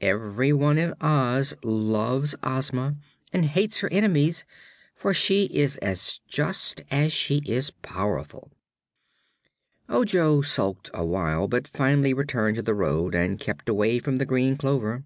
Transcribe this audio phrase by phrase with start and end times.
[0.00, 2.94] Everyone in Oz loves Ozma
[3.32, 4.44] and hates her enemies,
[4.94, 8.52] for she is as just as she is powerful."
[9.88, 14.24] Ojo sulked a while, but finally returned to the road and kept away from the
[14.24, 15.02] green clover.